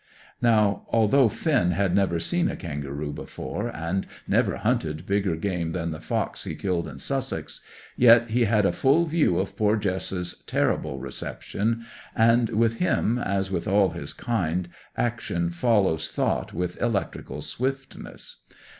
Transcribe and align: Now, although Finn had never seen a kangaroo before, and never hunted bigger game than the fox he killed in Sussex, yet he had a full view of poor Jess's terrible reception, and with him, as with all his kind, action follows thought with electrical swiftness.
Now, 0.41 0.87
although 0.89 1.29
Finn 1.29 1.73
had 1.73 1.93
never 1.93 2.19
seen 2.19 2.49
a 2.49 2.55
kangaroo 2.55 3.13
before, 3.13 3.67
and 3.69 4.07
never 4.27 4.57
hunted 4.57 5.05
bigger 5.05 5.35
game 5.35 5.73
than 5.73 5.91
the 5.91 5.99
fox 6.01 6.43
he 6.43 6.55
killed 6.55 6.87
in 6.87 6.97
Sussex, 6.97 7.61
yet 7.95 8.31
he 8.31 8.45
had 8.45 8.65
a 8.65 8.71
full 8.71 9.05
view 9.05 9.37
of 9.37 9.55
poor 9.55 9.75
Jess's 9.77 10.43
terrible 10.47 10.97
reception, 10.99 11.85
and 12.15 12.49
with 12.49 12.77
him, 12.79 13.19
as 13.19 13.51
with 13.51 13.67
all 13.67 13.91
his 13.91 14.11
kind, 14.11 14.69
action 14.97 15.51
follows 15.51 16.09
thought 16.09 16.51
with 16.51 16.81
electrical 16.81 17.43
swiftness. 17.43 18.37